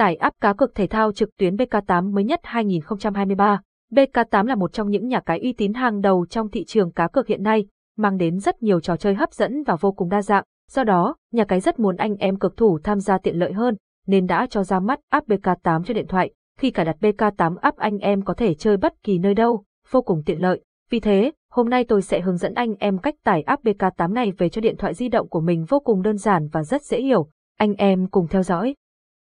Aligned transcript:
Tải 0.00 0.16
app 0.16 0.40
cá 0.40 0.52
cược 0.52 0.74
thể 0.74 0.86
thao 0.86 1.12
trực 1.12 1.36
tuyến 1.36 1.56
BK8 1.56 2.12
mới 2.12 2.24
nhất 2.24 2.40
2023. 2.42 3.60
BK8 3.92 4.46
là 4.46 4.54
một 4.54 4.72
trong 4.72 4.90
những 4.90 5.08
nhà 5.08 5.20
cái 5.20 5.40
uy 5.40 5.52
tín 5.52 5.74
hàng 5.74 6.00
đầu 6.00 6.26
trong 6.26 6.50
thị 6.50 6.64
trường 6.64 6.92
cá 6.92 7.08
cược 7.08 7.26
hiện 7.26 7.42
nay, 7.42 7.66
mang 7.96 8.16
đến 8.16 8.38
rất 8.38 8.62
nhiều 8.62 8.80
trò 8.80 8.96
chơi 8.96 9.14
hấp 9.14 9.32
dẫn 9.32 9.62
và 9.62 9.76
vô 9.80 9.92
cùng 9.92 10.08
đa 10.08 10.22
dạng. 10.22 10.44
Do 10.70 10.84
đó, 10.84 11.16
nhà 11.32 11.44
cái 11.44 11.60
rất 11.60 11.78
muốn 11.78 11.96
anh 11.96 12.16
em 12.16 12.38
cực 12.38 12.56
thủ 12.56 12.78
tham 12.84 13.00
gia 13.00 13.18
tiện 13.18 13.36
lợi 13.36 13.52
hơn, 13.52 13.76
nên 14.06 14.26
đã 14.26 14.46
cho 14.50 14.64
ra 14.64 14.80
mắt 14.80 15.00
app 15.10 15.28
BK8 15.28 15.82
cho 15.82 15.94
điện 15.94 16.06
thoại. 16.06 16.30
Khi 16.58 16.70
cài 16.70 16.84
đặt 16.84 16.96
BK8 17.00 17.56
app 17.56 17.76
anh 17.78 17.98
em 17.98 18.22
có 18.22 18.34
thể 18.34 18.54
chơi 18.54 18.76
bất 18.76 19.02
kỳ 19.02 19.18
nơi 19.18 19.34
đâu, 19.34 19.64
vô 19.90 20.02
cùng 20.02 20.22
tiện 20.26 20.42
lợi. 20.42 20.60
Vì 20.90 21.00
thế, 21.00 21.32
hôm 21.50 21.68
nay 21.68 21.84
tôi 21.84 22.02
sẽ 22.02 22.20
hướng 22.20 22.36
dẫn 22.36 22.54
anh 22.54 22.74
em 22.78 22.98
cách 22.98 23.14
tải 23.24 23.42
app 23.42 23.64
BK8 23.64 24.12
này 24.12 24.32
về 24.38 24.48
cho 24.48 24.60
điện 24.60 24.76
thoại 24.76 24.94
di 24.94 25.08
động 25.08 25.28
của 25.28 25.40
mình 25.40 25.64
vô 25.68 25.80
cùng 25.80 26.02
đơn 26.02 26.16
giản 26.16 26.48
và 26.52 26.62
rất 26.62 26.82
dễ 26.82 27.00
hiểu. 27.00 27.28
Anh 27.58 27.74
em 27.74 28.06
cùng 28.06 28.28
theo 28.28 28.42
dõi. 28.42 28.74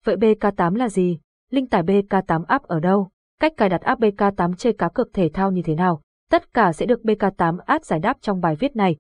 Vậy 0.04 0.16
BK8 0.16 0.74
là 0.74 0.88
gì? 0.88 1.18
Link 1.50 1.70
tải 1.70 1.82
BK8 1.82 2.44
app 2.44 2.64
ở 2.64 2.80
đâu? 2.80 3.08
Cách 3.40 3.52
cài 3.56 3.68
đặt 3.68 3.80
app 3.80 4.00
BK8 4.00 4.54
chơi 4.54 4.72
cá 4.72 4.88
cược 4.88 5.12
thể 5.12 5.30
thao 5.34 5.50
như 5.50 5.62
thế 5.62 5.74
nào? 5.74 6.02
Tất 6.30 6.54
cả 6.54 6.72
sẽ 6.72 6.86
được 6.86 7.00
BK8 7.02 7.58
app 7.58 7.84
giải 7.84 7.98
đáp 7.98 8.16
trong 8.20 8.40
bài 8.40 8.56
viết 8.56 8.76
này. 8.76 8.96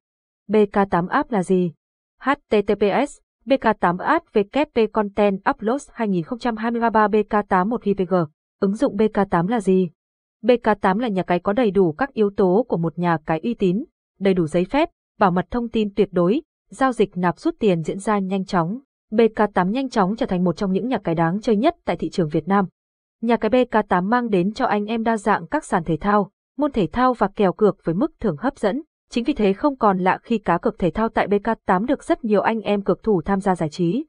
BK8 0.48 1.08
app 1.08 1.30
là 1.30 1.42
gì? 1.42 1.72
HTTPS 2.20 3.18
BK8 3.46 3.98
app 3.98 4.26
WP 4.32 4.88
Content 4.92 5.40
Upload 5.50 5.88
2023 5.92 7.08
BK8 7.08 7.68
1 7.68 7.82
GPG. 7.84 8.14
Ứng 8.60 8.74
dụng 8.74 8.96
BK8 8.96 9.48
là 9.48 9.60
gì? 9.60 9.90
BK8 10.42 10.98
là 10.98 11.08
nhà 11.08 11.22
cái 11.22 11.38
có 11.38 11.52
đầy 11.52 11.70
đủ 11.70 11.92
các 11.92 12.12
yếu 12.12 12.30
tố 12.36 12.66
của 12.68 12.76
một 12.76 12.98
nhà 12.98 13.18
cái 13.26 13.40
uy 13.42 13.54
tín, 13.54 13.84
đầy 14.20 14.34
đủ 14.34 14.46
giấy 14.46 14.64
phép, 14.64 14.88
bảo 15.18 15.30
mật 15.30 15.46
thông 15.50 15.68
tin 15.68 15.94
tuyệt 15.94 16.08
đối, 16.12 16.42
giao 16.70 16.92
dịch 16.92 17.16
nạp 17.16 17.38
rút 17.38 17.54
tiền 17.58 17.82
diễn 17.82 17.98
ra 17.98 18.18
nhanh 18.18 18.44
chóng. 18.44 18.78
BK8 19.12 19.70
nhanh 19.70 19.88
chóng 19.88 20.16
trở 20.16 20.26
thành 20.26 20.44
một 20.44 20.56
trong 20.56 20.72
những 20.72 20.88
nhà 20.88 20.98
cái 21.04 21.14
đáng 21.14 21.40
chơi 21.40 21.56
nhất 21.56 21.76
tại 21.84 21.96
thị 21.96 22.10
trường 22.10 22.28
Việt 22.28 22.48
Nam. 22.48 22.66
Nhà 23.20 23.36
cái 23.36 23.50
BK8 23.50 24.04
mang 24.04 24.30
đến 24.30 24.52
cho 24.52 24.64
anh 24.64 24.84
em 24.84 25.02
đa 25.02 25.16
dạng 25.16 25.46
các 25.46 25.64
sàn 25.64 25.84
thể 25.84 25.96
thao, 26.00 26.30
môn 26.56 26.72
thể 26.72 26.86
thao 26.92 27.14
và 27.14 27.28
kèo 27.36 27.52
cược 27.52 27.84
với 27.84 27.94
mức 27.94 28.12
thưởng 28.20 28.36
hấp 28.38 28.58
dẫn. 28.58 28.82
Chính 29.10 29.24
vì 29.24 29.34
thế 29.34 29.52
không 29.52 29.76
còn 29.76 29.98
lạ 29.98 30.18
khi 30.22 30.38
cá 30.38 30.58
cược 30.58 30.78
thể 30.78 30.90
thao 30.90 31.08
tại 31.08 31.28
BK8 31.28 31.86
được 31.86 32.04
rất 32.04 32.24
nhiều 32.24 32.40
anh 32.40 32.60
em 32.60 32.82
cược 32.82 33.02
thủ 33.02 33.22
tham 33.22 33.40
gia 33.40 33.54
giải 33.54 33.68
trí. 33.68 34.04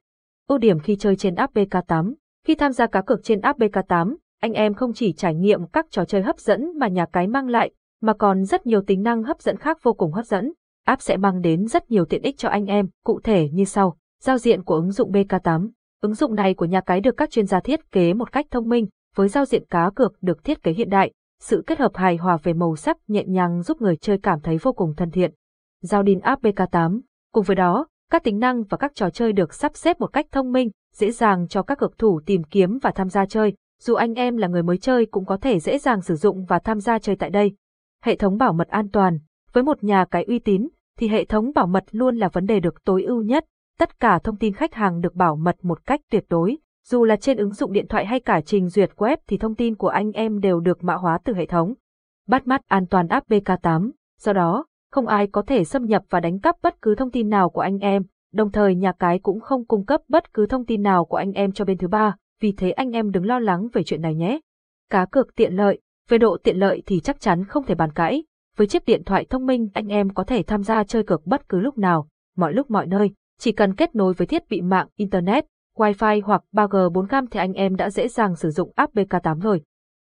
Ưu 0.48 0.58
điểm 0.58 0.80
khi 0.80 0.96
chơi 0.96 1.16
trên 1.16 1.36
app 1.36 1.56
BK8 1.56 2.14
Khi 2.46 2.56
tham 2.56 2.72
gia 2.72 2.88
cá 2.88 3.02
cược 3.02 3.24
trên 3.24 3.42
app 3.42 3.60
BK8, 3.60 4.16
anh 4.42 4.54
em 4.54 4.74
không 4.74 4.94
chỉ 4.94 5.14
trải 5.14 5.36
nghiệm 5.36 5.68
các 5.68 5.86
trò 5.90 6.06
chơi 6.06 6.22
hấp 6.22 6.40
dẫn 6.40 6.78
mà 6.78 6.88
nhà 6.88 7.06
cái 7.06 7.28
mang 7.28 7.48
lại, 7.48 7.72
mà 8.02 8.14
còn 8.14 8.46
rất 8.46 8.66
nhiều 8.66 8.82
tính 8.82 9.04
năng 9.04 9.24
hấp 9.24 9.42
dẫn 9.42 9.58
khác 9.58 9.84
vô 9.84 9.94
cùng 9.94 10.12
hấp 10.12 10.26
dẫn. 10.26 10.54
App 10.86 11.02
sẽ 11.02 11.18
mang 11.18 11.42
đến 11.42 11.68
rất 11.68 11.92
nhiều 11.92 12.06
tiện 12.06 12.22
ích 12.22 12.38
cho 12.38 12.50
anh 12.50 12.66
em, 12.66 12.88
cụ 13.04 13.20
thể 13.24 13.50
như 13.54 13.66
sau. 13.66 13.98
Giao 14.24 14.38
diện 14.38 14.64
của 14.64 14.76
ứng 14.76 14.92
dụng 14.92 15.12
BK8 15.12 15.70
Ứng 16.02 16.14
dụng 16.14 16.36
này 16.36 16.54
của 16.54 16.66
nhà 16.66 16.82
cái 16.82 17.02
được 17.02 17.18
các 17.18 17.30
chuyên 17.30 17.46
gia 17.46 17.60
thiết 17.60 17.92
kế 17.92 18.14
một 18.14 18.32
cách 18.32 18.46
thông 18.52 18.70
minh, 18.70 18.88
với 19.16 19.28
giao 19.28 19.46
diện 19.46 19.64
cá 19.70 19.90
cược 19.96 20.14
được 20.22 20.44
thiết 20.44 20.64
kế 20.64 20.72
hiện 20.72 20.90
đại, 20.90 21.12
sự 21.42 21.64
kết 21.68 21.80
hợp 21.80 21.92
hài 21.96 22.18
hòa 22.18 22.38
về 22.44 22.54
màu 22.54 22.76
sắc 22.76 22.98
nhẹ 23.08 23.24
nhàng 23.28 23.62
giúp 23.62 23.82
người 23.82 23.96
chơi 23.96 24.18
cảm 24.18 24.40
thấy 24.40 24.58
vô 24.58 24.74
cùng 24.74 24.94
thân 24.98 25.12
thiện. 25.12 25.34
Giao 25.82 26.04
din 26.04 26.20
app 26.20 26.44
BK8 26.44 27.02
Cùng 27.34 27.44
với 27.44 27.56
đó, 27.56 27.88
các 28.12 28.24
tính 28.24 28.40
năng 28.40 28.64
và 28.64 28.78
các 28.78 28.92
trò 28.96 29.10
chơi 29.10 29.34
được 29.34 29.54
sắp 29.54 29.76
xếp 29.76 30.00
một 30.00 30.08
cách 30.08 30.26
thông 30.32 30.52
minh, 30.52 30.70
dễ 30.96 31.12
dàng 31.12 31.48
cho 31.48 31.64
các 31.64 31.78
cược 31.78 31.98
thủ 31.98 32.22
tìm 32.26 32.44
kiếm 32.44 32.78
và 32.82 32.92
tham 32.92 33.10
gia 33.10 33.26
chơi, 33.26 33.54
dù 33.82 33.94
anh 33.94 34.14
em 34.14 34.38
là 34.38 34.48
người 34.48 34.64
mới 34.64 34.78
chơi 34.78 35.06
cũng 35.06 35.26
có 35.26 35.38
thể 35.38 35.60
dễ 35.60 35.78
dàng 35.78 36.02
sử 36.02 36.16
dụng 36.16 36.46
và 36.46 36.60
tham 36.60 36.80
gia 36.80 37.00
chơi 37.00 37.16
tại 37.16 37.30
đây. 37.30 37.56
Hệ 38.04 38.16
thống 38.16 38.38
bảo 38.38 38.54
mật 38.54 38.68
an 38.68 38.90
toàn 38.90 39.20
Với 39.54 39.64
một 39.64 39.84
nhà 39.84 40.06
cái 40.06 40.24
uy 40.24 40.40
tín, 40.40 40.68
thì 40.98 41.08
hệ 41.08 41.26
thống 41.26 41.52
bảo 41.56 41.68
mật 41.68 41.84
luôn 41.92 42.18
là 42.18 42.28
vấn 42.28 42.46
đề 42.46 42.60
được 42.60 42.84
tối 42.84 43.04
ưu 43.04 43.22
nhất. 43.22 43.46
Tất 43.80 44.00
cả 44.00 44.20
thông 44.20 44.36
tin 44.36 44.54
khách 44.54 44.74
hàng 44.74 45.02
được 45.02 45.16
bảo 45.16 45.36
mật 45.36 45.56
một 45.62 45.86
cách 45.86 46.02
tuyệt 46.12 46.26
đối. 46.30 46.58
Dù 46.86 47.04
là 47.04 47.16
trên 47.16 47.38
ứng 47.38 47.54
dụng 47.54 47.74
điện 47.74 47.88
thoại 47.88 48.06
hay 48.06 48.20
cả 48.20 48.42
trình 48.42 48.70
duyệt 48.70 48.92
web 48.96 49.18
thì 49.28 49.38
thông 49.38 49.56
tin 49.56 49.76
của 49.76 49.88
anh 49.88 50.12
em 50.12 50.40
đều 50.40 50.60
được 50.60 50.84
mã 50.84 50.96
hóa 50.96 51.20
từ 51.24 51.34
hệ 51.34 51.46
thống. 51.46 51.74
Bắt 52.28 52.48
mắt 52.48 52.62
an 52.68 52.86
toàn 52.86 53.08
app 53.08 53.30
BK8, 53.30 53.92
do 54.20 54.34
đó, 54.34 54.66
không 54.92 55.08
ai 55.08 55.28
có 55.28 55.42
thể 55.42 55.64
xâm 55.64 55.86
nhập 55.86 56.04
và 56.10 56.20
đánh 56.20 56.40
cắp 56.40 56.56
bất 56.62 56.82
cứ 56.82 56.96
thông 56.96 57.12
tin 57.12 57.30
nào 57.30 57.50
của 57.50 57.62
anh 57.62 57.78
em, 57.78 58.04
đồng 58.34 58.52
thời 58.52 58.76
nhà 58.76 58.92
cái 58.92 59.20
cũng 59.20 59.40
không 59.40 59.66
cung 59.66 59.86
cấp 59.86 60.02
bất 60.08 60.34
cứ 60.34 60.46
thông 60.46 60.66
tin 60.66 60.82
nào 60.84 61.06
của 61.06 61.18
anh 61.18 61.32
em 61.32 61.52
cho 61.52 61.66
bên 61.66 61.78
thứ 61.78 61.88
ba, 61.88 62.16
vì 62.42 62.52
thế 62.52 62.72
anh 62.72 62.92
em 62.92 63.12
đừng 63.12 63.26
lo 63.26 63.40
lắng 63.40 63.68
về 63.74 63.84
chuyện 63.84 64.02
này 64.02 64.16
nhé. 64.16 64.40
Cá 64.90 65.06
cược 65.06 65.36
tiện 65.36 65.54
lợi, 65.54 65.82
về 66.10 66.18
độ 66.18 66.38
tiện 66.44 66.58
lợi 66.58 66.84
thì 66.86 67.00
chắc 67.00 67.20
chắn 67.20 67.46
không 67.46 67.66
thể 67.66 67.76
bàn 67.76 67.92
cãi, 67.92 68.24
với 68.56 68.68
chiếc 68.68 68.86
điện 68.86 69.04
thoại 69.04 69.26
thông 69.30 69.46
minh 69.46 69.70
anh 69.74 69.88
em 69.88 70.10
có 70.10 70.24
thể 70.24 70.44
tham 70.44 70.64
gia 70.64 70.84
chơi 70.84 71.04
cược 71.04 71.26
bất 71.26 71.50
cứ 71.50 71.60
lúc 71.60 71.78
nào, 71.78 72.08
mọi 72.36 72.54
lúc 72.54 72.72
mọi 72.72 72.88
nơi, 72.88 73.12
chỉ 73.40 73.52
cần 73.52 73.76
kết 73.76 73.96
nối 73.96 74.14
với 74.14 74.28
thiết 74.28 74.50
bị 74.50 74.62
mạng 74.62 74.88
Internet, 74.96 75.46
Wi-Fi 75.78 76.22
hoặc 76.26 76.44
3G 76.54 76.92
4G 76.92 77.28
thì 77.32 77.40
anh 77.40 77.54
em 77.54 77.76
đã 77.76 77.90
dễ 77.90 78.08
dàng 78.08 78.36
sử 78.36 78.50
dụng 78.50 78.72
app 78.76 78.96
BK8 78.96 79.40
rồi. 79.40 79.62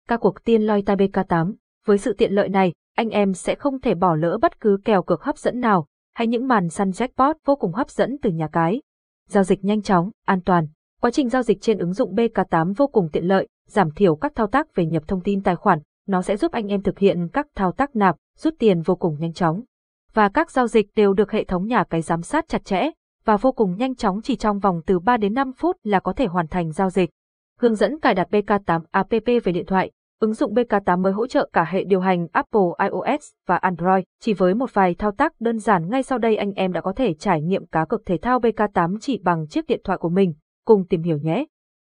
Các 0.09 0.21
cuộc 0.21 0.45
tiên 0.45 0.63
loi 0.63 0.83
tai 0.83 0.97
BK8, 0.97 1.55
với 1.87 1.99
sự 1.99 2.13
tiện 2.13 2.33
lợi 2.33 2.49
này, 2.49 2.73
anh 2.97 3.09
em 3.09 3.33
sẽ 3.33 3.55
không 3.55 3.81
thể 3.81 3.95
bỏ 3.95 4.15
lỡ 4.15 4.39
bất 4.43 4.61
cứ 4.61 4.79
kèo 4.85 5.03
cược 5.03 5.23
hấp 5.23 5.39
dẫn 5.39 5.61
nào, 5.61 5.87
hay 6.15 6.27
những 6.27 6.49
màn 6.49 6.69
săn 6.69 6.91
jackpot 6.91 7.35
vô 7.45 7.57
cùng 7.57 7.73
hấp 7.73 7.91
dẫn 7.91 8.17
từ 8.23 8.31
nhà 8.31 8.49
cái. 8.53 8.83
Giao 9.29 9.45
dịch 9.45 9.65
nhanh 9.65 9.83
chóng, 9.83 10.11
an 10.27 10.41
toàn. 10.41 10.67
Quá 11.01 11.11
trình 11.11 11.29
giao 11.29 11.43
dịch 11.43 11.61
trên 11.61 11.79
ứng 11.79 11.93
dụng 11.93 12.15
BK8 12.15 12.75
vô 12.77 12.87
cùng 12.87 13.09
tiện 13.13 13.25
lợi, 13.25 13.49
giảm 13.69 13.91
thiểu 13.91 14.17
các 14.17 14.33
thao 14.35 14.47
tác 14.47 14.75
về 14.75 14.87
nhập 14.87 15.03
thông 15.07 15.21
tin 15.21 15.43
tài 15.43 15.57
khoản, 15.57 15.79
nó 16.07 16.23
sẽ 16.23 16.37
giúp 16.37 16.53
anh 16.53 16.69
em 16.69 16.83
thực 16.83 16.99
hiện 16.99 17.29
các 17.33 17.47
thao 17.55 17.73
tác 17.73 17.97
nạp, 17.97 18.17
rút 18.39 18.55
tiền 18.59 18.83
vô 18.83 18.95
cùng 18.95 19.17
nhanh 19.21 19.33
chóng. 19.33 19.63
Và 20.13 20.29
các 20.29 20.51
giao 20.51 20.67
dịch 20.67 20.87
đều 20.95 21.13
được 21.13 21.31
hệ 21.31 21.45
thống 21.45 21.67
nhà 21.67 21.85
cái 21.91 22.03
giám 22.03 22.23
sát 22.23 22.49
chặt 22.49 22.65
chẽ, 22.65 22.91
và 23.25 23.37
vô 23.37 23.53
cùng 23.53 23.77
nhanh 23.77 23.95
chóng 23.95 24.21
chỉ 24.23 24.37
trong 24.37 24.59
vòng 24.59 24.81
từ 24.87 24.99
3 24.99 25.17
đến 25.17 25.35
5 25.35 25.53
phút 25.53 25.77
là 25.83 26.01
có 26.01 26.13
thể 26.13 26.27
hoàn 26.27 26.49
thành 26.49 26.73
giao 26.73 26.91
dịch. 26.91 27.11
Hướng 27.61 27.75
dẫn 27.75 28.01
cài 28.01 28.15
đặt 28.15 28.29
BK8 28.31 28.81
app 28.91 29.11
về 29.11 29.53
điện 29.53 29.67
thoại. 29.67 29.91
Ứng 30.21 30.35
dụng 30.35 30.55
BK8 30.55 31.03
mới 31.03 31.13
hỗ 31.13 31.27
trợ 31.27 31.49
cả 31.53 31.65
hệ 31.65 31.85
điều 31.85 32.01
hành 32.01 32.27
Apple 32.33 32.61
iOS 32.83 33.25
và 33.47 33.57
Android. 33.57 34.05
Chỉ 34.21 34.35
với 34.35 34.55
một 34.55 34.75
vài 34.75 34.95
thao 34.95 35.13
tác 35.13 35.33
đơn 35.41 35.59
giản 35.59 35.91
ngay 35.91 36.03
sau 36.03 36.19
đây 36.19 36.37
anh 36.37 36.53
em 36.53 36.73
đã 36.73 36.81
có 36.81 36.93
thể 36.93 37.15
trải 37.15 37.43
nghiệm 37.43 37.67
cá 37.67 37.85
cược 37.85 38.07
thể 38.07 38.17
thao 38.17 38.41
BK8 38.41 38.97
chỉ 39.01 39.19
bằng 39.25 39.47
chiếc 39.49 39.67
điện 39.67 39.81
thoại 39.85 39.99
của 39.99 40.09
mình. 40.09 40.35
Cùng 40.65 40.87
tìm 40.87 41.03
hiểu 41.03 41.19
nhé. 41.19 41.45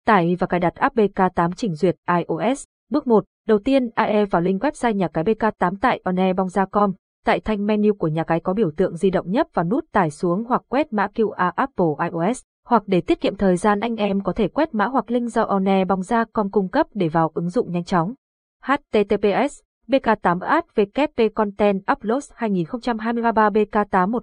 Tải 0.07 0.37
và 0.37 0.47
cài 0.47 0.61
đặt 0.61 0.75
app 0.75 0.97
BK8 0.97 1.53
chỉnh 1.53 1.75
duyệt 1.75 1.97
iOS. 2.19 2.65
Bước 2.91 3.07
1. 3.07 3.25
Đầu 3.47 3.59
tiên, 3.59 3.91
AE 3.95 4.25
vào 4.25 4.43
link 4.43 4.63
website 4.63 4.93
nhà 4.93 5.09
cái 5.09 5.25
BK8 5.25 5.75
tại 5.81 6.01
onair.com. 6.05 6.93
Tại 7.27 7.41
thanh 7.41 7.67
menu 7.67 7.95
của 7.95 8.09
nhà 8.09 8.25
cái 8.25 8.41
có 8.41 8.55
biểu 8.55 8.71
tượng 8.77 8.97
di 8.97 9.11
động 9.11 9.31
nhấp 9.31 9.47
vào 9.55 9.65
nút 9.65 9.85
tải 9.93 10.11
xuống 10.11 10.45
hoặc 10.45 10.63
quét 10.69 10.93
mã 10.93 11.07
QR 11.15 11.53
Apple 11.57 11.87
iOS, 12.11 12.43
hoặc 12.67 12.83
để 12.87 13.01
tiết 13.01 13.21
kiệm 13.21 13.37
thời 13.37 13.57
gian 13.57 13.81
anh 13.81 13.97
em 13.97 14.21
có 14.21 14.33
thể 14.33 14.49
quét 14.49 14.75
mã 14.75 14.87
hoặc 14.87 15.11
link 15.11 15.31
do 15.31 15.43
onair.com 15.43 16.51
cung 16.51 16.69
cấp 16.69 16.87
để 16.95 17.09
vào 17.09 17.31
ứng 17.35 17.51
dụng 17.51 17.73
nhanh 17.73 17.85
chóng. 17.85 18.15
https 18.63 19.61
bk8 19.89 20.41
ad 20.41 20.65
content 21.35 21.83
upload 21.93 22.31
2023 22.35 23.51
bk8 23.51 24.11
1 24.11 24.23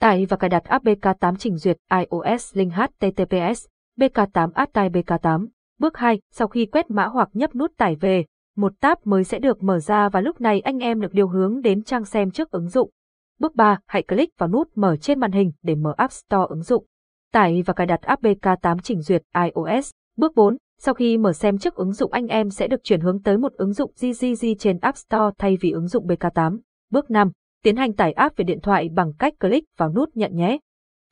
tải 0.00 0.26
và 0.26 0.36
cài 0.36 0.50
đặt 0.50 0.64
app 0.64 0.84
bk8 0.84 1.36
trình 1.36 1.56
duyệt 1.56 1.76
iOS 1.92 2.56
link 2.56 2.72
https 2.72 3.66
bk8 3.98 4.50
ad 4.54 4.68
tại 4.72 4.90
bk8 4.90 5.46
bước 5.78 5.96
2 5.96 6.20
sau 6.32 6.48
khi 6.48 6.66
quét 6.66 6.90
mã 6.90 7.06
hoặc 7.06 7.28
nhấp 7.32 7.54
nút 7.54 7.70
tải 7.76 7.96
về 7.96 8.24
một 8.56 8.72
tab 8.80 8.98
mới 9.04 9.24
sẽ 9.24 9.38
được 9.38 9.62
mở 9.62 9.78
ra 9.78 10.08
và 10.08 10.20
lúc 10.20 10.40
này 10.40 10.60
anh 10.60 10.78
em 10.78 11.00
được 11.00 11.12
điều 11.12 11.28
hướng 11.28 11.60
đến 11.60 11.82
trang 11.82 12.04
xem 12.04 12.30
trước 12.30 12.50
ứng 12.50 12.68
dụng. 12.68 12.90
Bước 13.38 13.54
3, 13.54 13.78
hãy 13.86 14.02
click 14.02 14.38
vào 14.38 14.48
nút 14.48 14.68
mở 14.74 14.96
trên 14.96 15.20
màn 15.20 15.32
hình 15.32 15.52
để 15.62 15.74
mở 15.74 15.94
App 15.96 16.12
Store 16.12 16.46
ứng 16.48 16.62
dụng. 16.62 16.84
Tải 17.32 17.62
và 17.62 17.74
cài 17.74 17.86
đặt 17.86 18.02
app 18.02 18.22
BK8 18.22 18.78
chỉnh 18.78 19.02
duyệt 19.02 19.22
iOS. 19.34 19.90
Bước 20.16 20.34
4, 20.34 20.56
sau 20.78 20.94
khi 20.94 21.18
mở 21.18 21.32
xem 21.32 21.58
trước 21.58 21.74
ứng 21.74 21.92
dụng 21.92 22.12
anh 22.12 22.26
em 22.26 22.50
sẽ 22.50 22.68
được 22.68 22.80
chuyển 22.84 23.00
hướng 23.00 23.22
tới 23.22 23.38
một 23.38 23.52
ứng 23.52 23.72
dụng 23.72 23.92
GGG 24.00 24.46
trên 24.58 24.78
App 24.78 24.98
Store 24.98 25.34
thay 25.38 25.56
vì 25.60 25.70
ứng 25.70 25.88
dụng 25.88 26.06
BK8. 26.06 26.58
Bước 26.90 27.10
5, 27.10 27.30
tiến 27.62 27.76
hành 27.76 27.92
tải 27.92 28.12
app 28.12 28.36
về 28.36 28.44
điện 28.44 28.60
thoại 28.60 28.88
bằng 28.94 29.12
cách 29.18 29.34
click 29.40 29.68
vào 29.76 29.92
nút 29.92 30.08
nhận 30.14 30.36
nhé. 30.36 30.58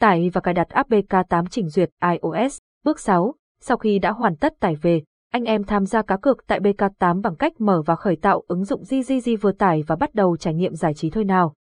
Tải 0.01 0.31
và 0.31 0.41
cài 0.41 0.55
đặt 0.55 0.69
app 0.69 0.91
BK8 0.91 1.47
chỉnh 1.47 1.69
duyệt 1.69 1.91
iOS. 2.03 2.59
Bước 2.85 3.01
6, 3.01 3.35
sau 3.61 3.77
khi 3.77 3.99
đã 3.99 4.13
hoàn 4.13 4.37
tất 4.37 4.55
tải 4.61 4.75
về, 4.75 5.03
anh 5.33 5.45
em 5.45 5.65
tham 5.65 5.87
gia 5.87 6.03
cá 6.03 6.17
cược 6.17 6.47
tại 6.47 6.61
BK8 6.61 7.23
bằng 7.23 7.37
cách 7.37 7.61
mở 7.61 7.83
và 7.87 7.97
khởi 7.97 8.17
tạo 8.17 8.43
ứng 8.49 8.65
dụng 8.65 8.83
GGG 8.83 9.37
vừa 9.41 9.53
tải 9.53 9.83
và 9.87 9.97
bắt 9.97 10.15
đầu 10.15 10.37
trải 10.37 10.55
nghiệm 10.55 10.75
giải 10.75 10.95
trí 10.95 11.11
thôi 11.11 11.25
nào. 11.25 11.55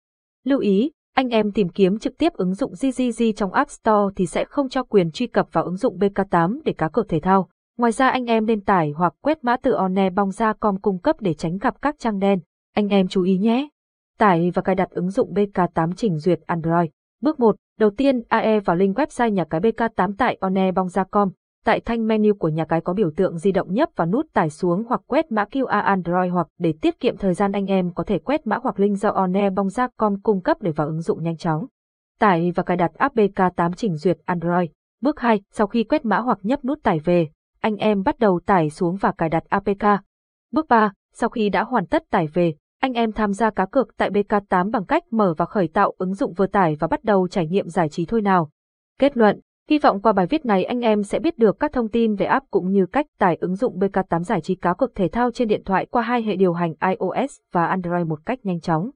Lưu 0.44 0.58
ý, 0.58 0.90
anh 1.14 1.28
em 1.28 1.52
tìm 1.52 1.68
kiếm 1.68 1.98
trực 1.98 2.18
tiếp 2.18 2.32
ứng 2.32 2.54
dụng 2.54 2.72
GGG 2.72 3.24
trong 3.36 3.52
App 3.52 3.70
Store 3.70 4.14
thì 4.16 4.26
sẽ 4.26 4.44
không 4.44 4.68
cho 4.68 4.82
quyền 4.82 5.10
truy 5.10 5.26
cập 5.26 5.48
vào 5.52 5.64
ứng 5.64 5.76
dụng 5.76 5.98
BK8 5.98 6.60
để 6.64 6.72
cá 6.72 6.88
cược 6.88 7.08
thể 7.08 7.20
thao. 7.20 7.48
Ngoài 7.78 7.92
ra 7.92 8.08
anh 8.08 8.24
em 8.24 8.46
nên 8.46 8.60
tải 8.60 8.90
hoặc 8.96 9.14
quét 9.20 9.44
mã 9.44 9.56
từ 9.62 9.72
onebongza.com 9.72 10.76
cung 10.80 10.98
cấp 10.98 11.16
để 11.20 11.34
tránh 11.34 11.58
gặp 11.58 11.74
các 11.82 11.94
trang 11.98 12.18
đen. 12.18 12.38
Anh 12.74 12.88
em 12.88 13.08
chú 13.08 13.22
ý 13.22 13.38
nhé. 13.38 13.68
Tải 14.18 14.50
và 14.54 14.62
cài 14.62 14.74
đặt 14.74 14.90
ứng 14.90 15.10
dụng 15.10 15.34
BK8 15.34 15.92
chỉnh 15.92 16.18
duyệt 16.18 16.40
Android. 16.46 16.90
Bước 17.22 17.40
1. 17.40 17.56
Đầu 17.78 17.90
tiên, 17.90 18.22
AE 18.28 18.60
vào 18.60 18.76
link 18.76 18.96
website 18.96 19.28
nhà 19.28 19.44
cái 19.44 19.60
BK8 19.60 20.12
tại 20.18 20.36
onebong.com. 20.40 21.28
Tại 21.64 21.80
thanh 21.80 22.06
menu 22.06 22.34
của 22.34 22.48
nhà 22.48 22.64
cái 22.64 22.80
có 22.80 22.94
biểu 22.94 23.10
tượng 23.16 23.38
di 23.38 23.52
động 23.52 23.74
nhấp 23.74 23.88
vào 23.96 24.06
nút 24.06 24.26
tải 24.32 24.50
xuống 24.50 24.84
hoặc 24.88 25.00
quét 25.06 25.32
mã 25.32 25.44
QR 25.44 25.82
Android 25.82 26.32
hoặc 26.32 26.48
để 26.58 26.74
tiết 26.80 27.00
kiệm 27.00 27.16
thời 27.16 27.34
gian 27.34 27.52
anh 27.52 27.66
em 27.66 27.90
có 27.94 28.04
thể 28.04 28.18
quét 28.18 28.46
mã 28.46 28.58
hoặc 28.62 28.80
link 28.80 28.98
do 28.98 29.10
One 29.10 29.50
Bong 29.50 29.68
Gia 29.68 29.88
Com 29.96 30.20
cung 30.20 30.40
cấp 30.40 30.56
để 30.60 30.72
vào 30.72 30.86
ứng 30.86 31.00
dụng 31.00 31.22
nhanh 31.22 31.36
chóng. 31.36 31.66
Tải 32.18 32.52
và 32.54 32.62
cài 32.62 32.76
đặt 32.76 32.94
app 32.94 33.16
BK8 33.16 33.72
chỉnh 33.72 33.96
duyệt 33.96 34.18
Android. 34.24 34.70
Bước 35.00 35.20
2, 35.20 35.40
sau 35.50 35.66
khi 35.66 35.84
quét 35.84 36.04
mã 36.04 36.18
hoặc 36.18 36.38
nhấp 36.42 36.64
nút 36.64 36.78
tải 36.82 36.98
về, 36.98 37.28
anh 37.60 37.76
em 37.76 38.02
bắt 38.02 38.18
đầu 38.18 38.40
tải 38.46 38.70
xuống 38.70 38.96
và 38.96 39.12
cài 39.12 39.28
đặt 39.28 39.44
APK. 39.48 40.02
Bước 40.52 40.68
3. 40.68 40.92
Sau 41.14 41.28
khi 41.28 41.48
đã 41.48 41.64
hoàn 41.64 41.86
tất 41.86 42.04
tải 42.10 42.26
về, 42.26 42.54
anh 42.80 42.92
em 42.92 43.12
tham 43.12 43.32
gia 43.32 43.50
cá 43.50 43.66
cược 43.66 43.96
tại 43.96 44.10
BK8 44.10 44.70
bằng 44.70 44.84
cách 44.84 45.02
mở 45.10 45.34
và 45.36 45.44
khởi 45.44 45.68
tạo 45.68 45.94
ứng 45.98 46.14
dụng 46.14 46.32
vừa 46.32 46.46
tải 46.46 46.76
và 46.80 46.86
bắt 46.86 47.04
đầu 47.04 47.28
trải 47.28 47.46
nghiệm 47.46 47.68
giải 47.68 47.88
trí 47.88 48.06
thôi 48.06 48.22
nào. 48.22 48.50
Kết 48.98 49.16
luận, 49.16 49.40
hy 49.68 49.78
vọng 49.78 50.00
qua 50.02 50.12
bài 50.12 50.26
viết 50.26 50.46
này 50.46 50.64
anh 50.64 50.80
em 50.80 51.02
sẽ 51.02 51.18
biết 51.18 51.38
được 51.38 51.60
các 51.60 51.72
thông 51.72 51.88
tin 51.88 52.14
về 52.14 52.26
app 52.26 52.46
cũng 52.50 52.70
như 52.72 52.86
cách 52.86 53.06
tải 53.18 53.36
ứng 53.40 53.56
dụng 53.56 53.78
BK8 53.78 54.22
giải 54.22 54.40
trí 54.40 54.54
cá 54.54 54.74
cược 54.74 54.94
thể 54.94 55.08
thao 55.08 55.30
trên 55.30 55.48
điện 55.48 55.62
thoại 55.64 55.86
qua 55.86 56.02
hai 56.02 56.22
hệ 56.22 56.36
điều 56.36 56.52
hành 56.52 56.74
iOS 56.88 57.36
và 57.52 57.66
Android 57.66 58.06
một 58.06 58.18
cách 58.26 58.38
nhanh 58.42 58.60
chóng. 58.60 58.90